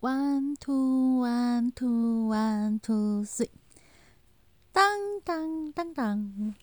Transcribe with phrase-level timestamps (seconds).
[0.00, 3.50] One two one two one two three，
[4.72, 4.84] 当
[5.24, 6.54] 当当当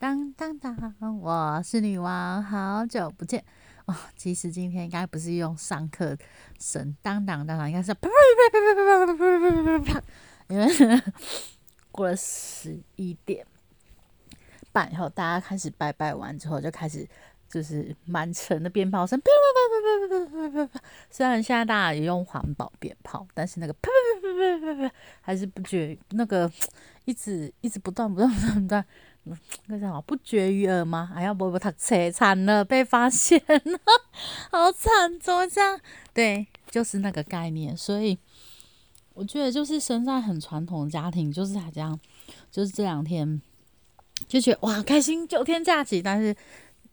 [0.00, 3.44] 当当当当，我是女王，好久不见
[3.84, 3.94] 哦。
[4.16, 6.18] 其实今天应该不是用上课
[6.58, 8.12] 声，当当当当，应该是啪啪
[8.50, 10.02] 啪啪啪啪啪啪啪啪啪，
[10.48, 11.02] 因为
[11.92, 13.46] 过了十一点
[14.72, 17.08] 半以后，大家开始拜拜完之后，就开始。
[17.50, 20.80] 就是满城的鞭炮声，啪啪啪啪啪啪啪啪啪。
[21.10, 26.48] 虽然现在大家也用环保鞭炮，但是那个啪啪啪啪啪啪还是不绝，那个
[27.06, 28.86] 一直一直不断不断不断，
[29.66, 31.10] 那叫什么不绝于耳吗？
[31.12, 33.80] 哎呀，不不，他扯惨了，被发现了，
[34.52, 35.80] 好惨，怎么这样？
[36.14, 37.76] 对，就是那个概念。
[37.76, 38.16] 所以
[39.12, 41.98] 我觉得，就是生在很传统的家庭，就是这样，
[42.48, 43.42] 就是这两天
[44.28, 46.36] 就觉得哇，开心九天假期，但是。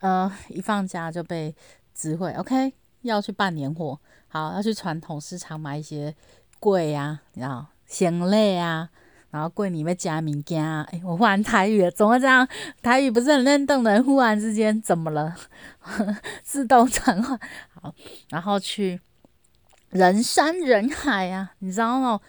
[0.00, 1.54] 呃，一放假就被
[1.94, 2.72] 指挥，OK，
[3.02, 6.14] 要去办年货，好，要去传统市场买一些
[6.58, 8.88] 柜啊，然后鲜类啊，
[9.30, 10.86] 然后柜里面加物件啊。
[10.90, 12.46] 哎，我忽然台语了，怎么这样？
[12.82, 15.36] 台语不是很认凳的，忽然之间怎么了？
[16.42, 17.38] 自动转换，
[17.74, 17.94] 好，
[18.30, 19.00] 然后去
[19.90, 22.20] 人山人海啊，你知道吗？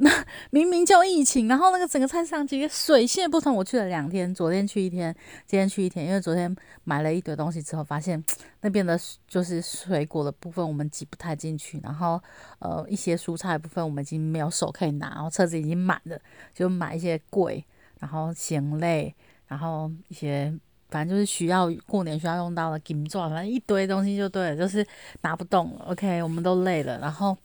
[0.00, 0.10] 那
[0.50, 3.54] 明明就疫情，然后那个整个菜市场几个水泄不通。
[3.54, 5.14] 我去了两天，昨天去一天，
[5.46, 6.06] 今天去一天。
[6.06, 6.54] 因为昨天
[6.84, 8.22] 买了一堆东西之后，发现
[8.62, 12.20] 那边的就是水果的部分我们挤不太进去，然后
[12.60, 16.16] 呃一些蔬菜部分我们已经没有手可以拿，然后车子已经满了，
[16.54, 17.64] 就买一些贵，
[17.98, 19.12] 然后咸类，
[19.48, 20.52] 然后一些
[20.90, 24.86] 反正就是需要过年需要用到的金钻，反正一堆东西就对了，就是
[25.22, 25.86] 拿不动了。
[25.88, 27.36] OK，我们都累了，然后。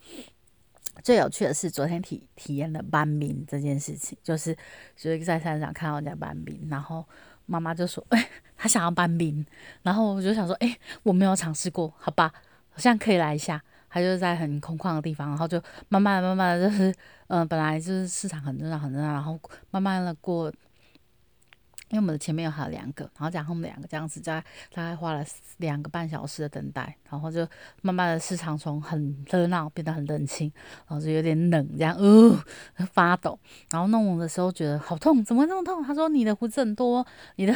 [1.02, 4.56] 最有趣的是昨天体体验了搬兵这件事情，就是
[4.96, 7.06] 所以在山上看到人家搬兵，然后
[7.46, 9.46] 妈妈就说：“哎， 她想要搬兵。”
[9.84, 12.32] 然后我就想说：“哎，我没有尝试过，好吧，
[12.70, 16.92] 好像可以来一下。”他就在很空旷的地方，然后就慢慢、慢慢的，就是
[17.28, 20.52] 嗯，本来就是市场很热闹、很热闹，然后慢慢的过。
[21.89, 24.44] 因为我们的前面有还有两个，然后讲他们两个这样子，在
[24.74, 25.24] 大概花了
[25.58, 27.47] 两个半小时的等待，然后就
[27.81, 30.52] 慢慢的市场从很热闹变得很冷清，
[30.88, 33.38] 然后就有点冷，这样呃发抖，
[33.69, 35.84] 然后弄的时候觉得好痛，怎么会这么痛？
[35.84, 37.53] 他说你的胡子很多，你的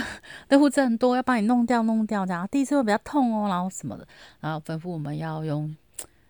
[0.47, 4.07] 的胡子很多，要帮你弄掉弄掉这样，第一次会比较痛哦，然后什么的，
[4.39, 5.75] 然后吩咐我们要用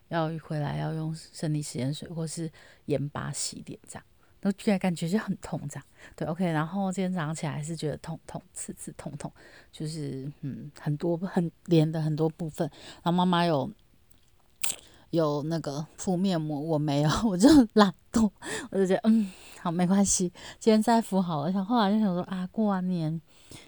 [0.08, 2.50] 要回来要用生理食盐水或是
[2.86, 4.04] 盐巴洗脸这样。
[4.40, 6.46] 都居然感觉就很痛，这样对，OK。
[6.52, 9.32] 然后今天早上起来还是觉得痛痛，刺刺痛痛，
[9.72, 12.70] 就是嗯，很多很连的很多部分。
[13.04, 13.70] 然后妈妈有
[15.10, 18.32] 有那个敷面膜，我没有， 我就懒惰，
[18.70, 19.32] 我就觉得嗯，
[19.62, 21.52] 好没关系，今天再敷好了。
[21.52, 23.20] 想后来就想说啊，过完年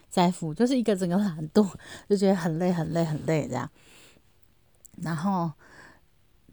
[0.10, 1.68] 再敷，就是一个整个懒惰，
[2.08, 3.70] 就觉得很累很累很累这样。
[5.02, 5.52] 然后。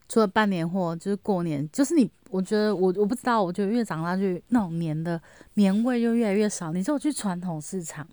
[0.08, 5.20] 除了办年货，就是过年，就是你，我觉得我我不知道，我觉得越长大就那种年的
[5.54, 6.72] 年味就越来越少。
[6.72, 8.06] 你只有去传统市场，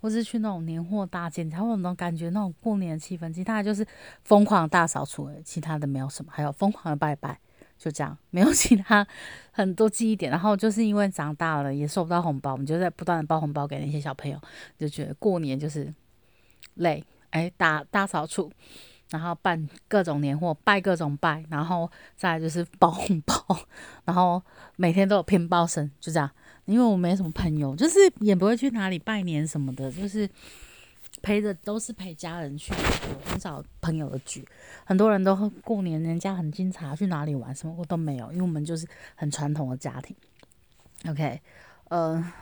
[0.00, 3.32] 或是去那种年货大街，才会有那种感觉，那种过年的气氛。
[3.32, 3.86] 其他就是
[4.22, 7.38] 疯狂大扫除，其他的没有什么，还有疯狂的拜拜，
[7.78, 9.06] 就这样，没有其他
[9.50, 10.30] 很多记忆点。
[10.30, 14.38] 然后就是因为长大了，也收不到红包，我们就在不断的包红包给那些小朋友，
[14.78, 15.92] 就觉得过年就是
[16.74, 18.52] 累，哎，大大扫除。
[19.10, 23.34] 然后办各种年货，拜各种拜，然后再就是包红包，
[24.04, 24.42] 然后
[24.76, 26.30] 每天都有拼包声，就这样。
[26.66, 30.28] 因为我没什么朋友，就是也不会去哪里拜年什么的，就是
[31.20, 32.72] 陪着都是陪家人去，
[33.24, 34.46] 很少朋友的聚。
[34.84, 35.34] 很多人都
[35.64, 40.14] 过年，人家很精彩，去哪里玩什么我都没有，因为我们就是很传统的家庭。
[41.08, 41.40] OK，
[41.88, 42.32] 呃，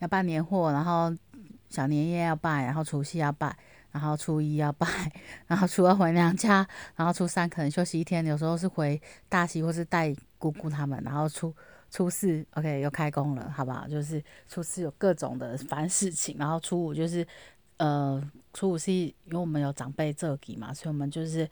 [0.00, 1.14] 要办年货，然后
[1.68, 3.56] 小年夜要拜，然后除夕要拜。
[3.92, 4.86] 然后初一要拜，
[5.46, 11.54] 然后初二回娘家，然后初三可能休息一天，有时候是回大溪或是带姑姑他们，然后初
[11.90, 13.88] 初四 OK 又开工了，好不好？
[13.88, 17.26] 就是初四有各种的烦事情，然后初五就是
[17.78, 18.22] 呃
[18.54, 21.48] 初五是因为我们有长辈这里嘛，所以我们就是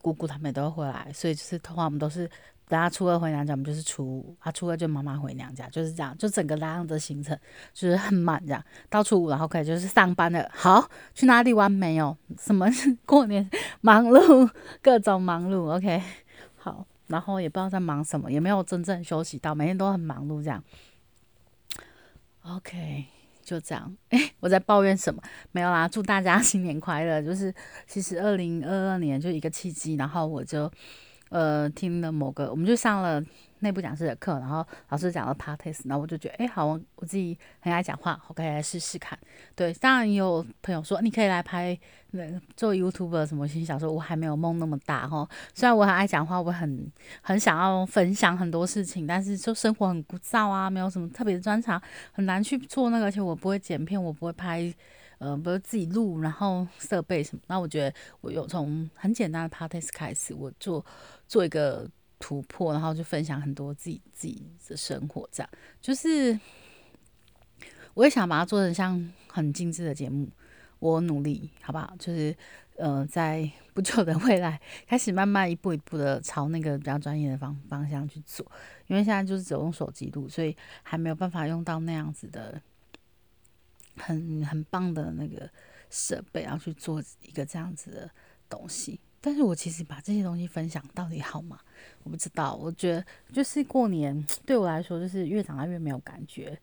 [0.00, 2.30] 姑姑他们都会回来，所以就是通常我们都是。
[2.68, 7.36] 等下初二回娘家，我们就是初五；他初二就妈妈回娘家，就是这样，就整个那样的行程
[7.72, 8.62] 就是很满这样。
[8.90, 10.46] 到初五，然后可以就是上班了。
[10.52, 12.14] 好，去哪里玩没有？
[12.38, 12.66] 什么
[13.06, 13.50] 过年
[13.80, 14.50] 忙碌，
[14.82, 15.74] 各种忙碌。
[15.74, 16.02] OK，
[16.58, 20.62] 好，然后也不知道在忙什么，也没有真正休息到，每天都很忙碌这样。
[22.42, 23.06] OK，
[23.42, 23.96] 就这样。
[24.10, 25.22] 哎，我在抱怨什么？
[25.52, 27.22] 没有啦，祝大家新年快乐。
[27.22, 27.54] 就是
[27.86, 30.70] 其实二零二二年就一个契机，然后我就。
[31.30, 33.22] 呃听了某个，我们就上了。
[33.60, 39.18] 内部讲师的课，然后老师讲了 p a r t e s 然后我就觉得，哎，好，我自己很爱讲话，我可以来试试看。
[39.56, 41.76] 对，当然也有朋友说，你可以来拍
[42.12, 42.22] 那
[42.54, 43.48] 做 YouTube 什么。
[43.48, 45.28] 心想说，我还没有梦那么大哈。
[45.54, 46.88] 虽然我很爱讲话，我很
[47.20, 51.82] 很想要分享很多事情，但是就生活很枯燥啊，没有什么特别的专长，
[52.12, 53.06] 很难去做那个。
[53.06, 54.72] 而且我不会剪片，我不会拍，
[55.18, 57.42] 呃，不是自己录，然后设备什么。
[57.46, 60.84] 那我觉得我有从很简单的 p a r t e s 开始，我做
[61.26, 61.88] 做一个。
[62.20, 65.48] 突破，然后就分享很多自己自己的生活，这样
[65.80, 66.36] 就是
[67.94, 70.28] 我也想把它做成像很精致的节目。
[70.80, 71.94] 我努力，好不好？
[71.96, 72.36] 就是
[72.74, 78.44] 呃，在 不久的未来，开始慢慢一步一步的朝那个比较专业的方方向去做。
[78.88, 82.60] 因为现在就是只用手机录，所以还没有办法用到那样子的
[83.98, 85.48] 很很棒的那个
[85.90, 88.10] 设备，然后去做一个这样子的
[88.48, 88.98] 东西。
[89.20, 91.58] 但是我其实把这些东西分享到底好吗？
[92.04, 92.54] 我不知道。
[92.54, 96.58] 我觉得就是过年 对我来说，就是越长大越没有感觉。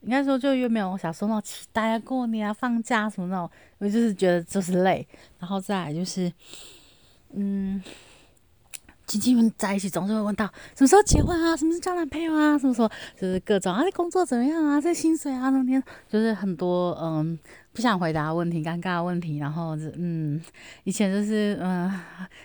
[0.00, 3.48] 应该说就越没有小时候那种期待啊，过年啊，放假什么那种。
[3.78, 5.06] 我就是觉得就是累。
[5.38, 6.32] 然后再来就是，
[7.30, 7.82] 嗯。
[9.06, 12.90] 亲戚们在一起总是会问到什么时候结婚啊，什么时候交男朋友啊，什么什么，
[13.20, 17.38] 就是各种啊，工作怎么样啊，这薪水啊，那天就是很多嗯
[17.72, 20.40] 不想回答问题、尴尬的问题，然后嗯
[20.84, 21.90] 以前就是嗯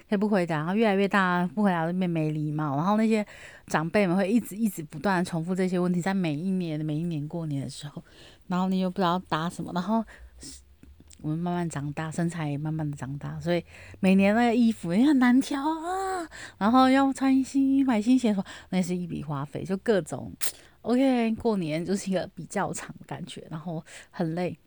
[0.09, 3.25] 可以不回答，然后越来越大不回答就变没礼貌，然后那些
[3.67, 8.03] 长辈们会一直一直不断重复这些问题，在每一年每一年过年的时候，
[8.47, 10.03] 然后你又不知道答什么，然后。
[11.21, 13.63] 我们慢慢长大，身材也慢慢的长大，所以
[13.99, 16.29] 每年那个衣服也很难挑啊。
[16.57, 20.31] 然后要穿新衣、买新鞋，说那是一笔花费，就各种。
[20.83, 24.57] OK，过年就是一个比较长的感觉，然后很累。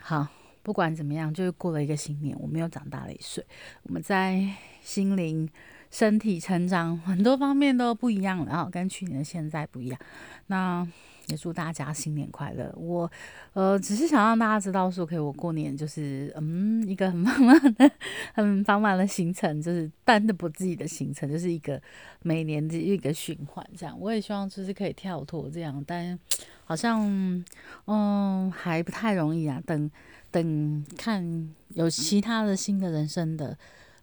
[0.00, 0.26] 好，
[0.62, 3.44] 不管怎么样，就是过了一个新年，我们又长大了一岁。
[3.82, 4.46] 我们在
[4.80, 5.48] 心灵、
[5.90, 10.00] 身体成长很多方面都不一样，然后跟去年的现在不一样。
[10.46, 10.86] 那。
[11.30, 12.72] 也祝大家新年快乐！
[12.76, 13.10] 我
[13.52, 17.90] 呃，只是想让大家知道说，可以我过年就是嗯，一个很忙满的、
[18.34, 21.80] 很繁忙的行程，就是但的不自己的行程，就是一个
[22.22, 23.64] 每年的一个循环。
[23.76, 26.18] 这样，我也希望就是可以跳脱这样，但
[26.64, 27.44] 好像
[27.86, 29.62] 嗯还不太容易啊。
[29.66, 29.90] 等
[30.30, 33.56] 等看有其他的新的人生的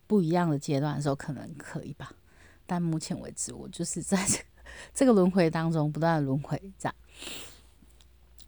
[0.05, 2.11] 不一样的阶段的时候，可能可以吧。
[2.65, 4.39] 但目前为止，我就是在这
[4.93, 6.95] 这个轮回当中不断的轮回这样。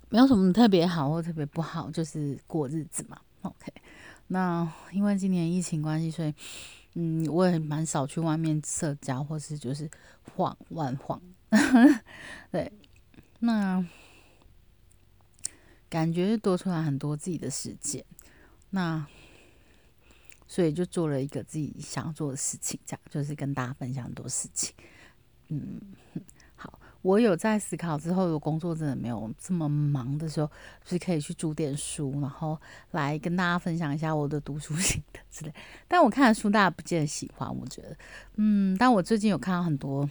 [0.10, 3.22] 没有什么特别好或特别不好，就是过日子嘛。
[3.44, 3.72] OK，
[4.28, 6.34] 那因为今年疫情关系，所以
[6.96, 9.90] 嗯，我也蛮少去外面社交，或是就是
[10.34, 11.22] 晃乱晃。
[12.52, 12.72] 对，
[13.40, 13.86] 那
[15.90, 18.04] 感觉多出来很多自己的时间，
[18.72, 19.06] 那
[20.48, 24.74] 所以就做了一个自己想做的事情，这样就是跟大家分享很多事情。
[25.50, 25.80] 嗯。
[27.02, 30.48] 我有在思考之后，有工作真的没有这么忙的时候，
[30.84, 32.60] 就是可以去租点书，然后
[32.92, 35.54] 来跟大家分享一下我的读书 心得之类。
[35.88, 37.96] 但我看的书大家不见得喜欢，我觉得，
[38.36, 40.10] 嗯，但我最近有看到很多。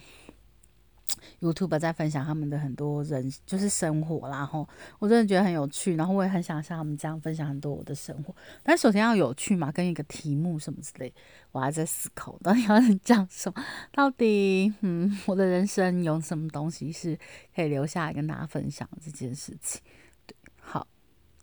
[1.39, 4.67] YouTube 在分享他们的很多人就是生活啦，然后
[4.99, 8.35] 我真的觉得很有趣，然后我也很想像他们这样分享很多我的生活。
[8.63, 11.13] 但首先要有趣嘛，跟一个题目什么之类，
[11.51, 13.63] 我还在思考到底要讲什么。
[13.91, 17.17] 到底，嗯，我的人生有什么东西是
[17.55, 19.81] 可以留下来跟大家分享这件事情？
[20.25, 20.87] 对，好，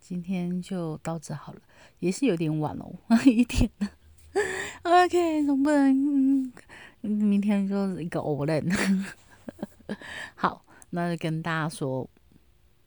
[0.00, 1.60] 今天就到这好了，
[1.98, 2.86] 也是有点晚了，
[3.24, 3.90] 一点了。
[4.82, 6.52] OK，总不能
[7.00, 8.62] 明天就是一个偶然。
[10.34, 12.08] 好，那就跟大家说，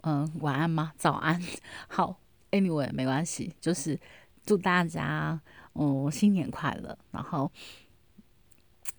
[0.02, 0.94] 嗯，晚安吗？
[0.98, 1.42] 早安。
[1.88, 2.20] 好
[2.52, 4.00] ，Anyway，没关系，就是
[4.46, 5.40] 祝大家，
[5.74, 7.52] 嗯，新年快乐，然后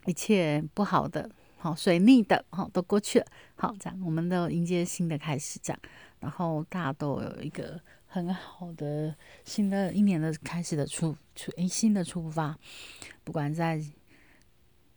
[0.06, 3.26] 一切不好的、好水逆的，好都过去了。
[3.54, 5.80] 好，这样我们都迎接新的开始，这样，
[6.20, 9.14] 然后大家都有一个很好的
[9.44, 12.58] 新的一年的开始的出出诶，新的出发，
[13.24, 13.82] 不管在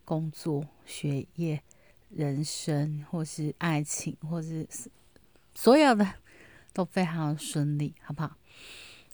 [0.04, 1.62] 工作、学业。
[2.10, 4.66] 人生，或是爱情，或是
[5.54, 6.06] 所有的
[6.72, 8.36] 都非常顺利，好不好？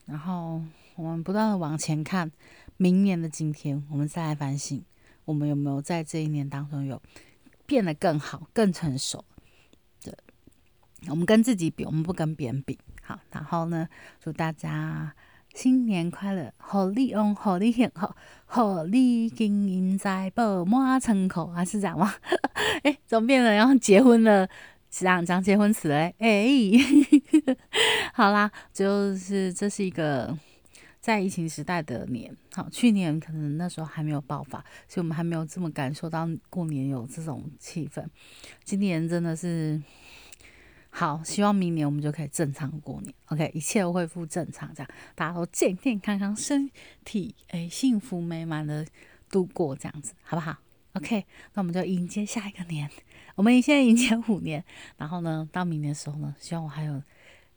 [0.07, 0.63] 然后
[0.97, 2.31] 我们不断的往前看，
[2.77, 4.85] 明年的今天，我们再来反省，
[5.25, 7.01] 我们有没有在这一年当中有
[7.67, 9.25] 变得更好、更成熟？
[10.03, 10.15] 对，
[11.09, 12.79] 我们跟自己比，我们不跟别人比。
[13.03, 13.89] 好，然后呢，
[14.21, 15.15] 祝大家。
[15.55, 18.15] 新年快乐，好利翁，好利幸好，
[18.47, 22.15] 好利金银财宝满仓库，还是这样吗？
[22.85, 23.53] 哎，怎么变了？
[23.53, 24.49] 然后结婚了，
[24.89, 26.15] 讲讲结婚词嘞？
[26.19, 26.47] 哎，
[28.15, 30.37] 好啦，就是这是一个
[31.01, 38.05] 在疫情时代的年，好，去年可能那时候还没有爆发，所以我们还没有这么感受到过年有这种气氛。
[38.65, 39.81] 今年真的是
[41.01, 46.71] 好，希望明年我们就可以正常过年，OK，一切都恢复正常，这样大家都健健康康、身
[47.07, 48.87] 体诶幸福美满的
[49.31, 50.59] 度过，这样子好不好
[50.93, 52.87] ？OK，那我们就迎接下一个年，
[53.35, 54.63] 我们现在迎接虎年，
[54.99, 57.03] 然后呢，到明年的时候呢，希望我还有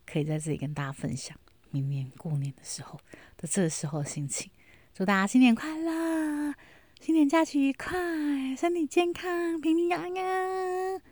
[0.06, 1.36] 可以在这里跟大家分享。
[1.70, 2.98] 明年过年的时候
[3.36, 4.50] 的这个时候心情，
[4.94, 6.54] 祝大家新年快乐，
[6.98, 10.10] 新年假期愉快，身体健康，平平安。
[10.16, 11.02] 安，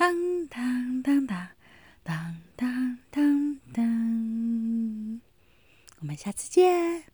[0.00, 0.16] 当
[0.46, 1.48] 当当当
[2.02, 5.20] 当当当当，
[5.98, 7.09] 我们下次见。